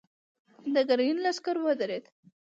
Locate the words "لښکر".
1.25-1.57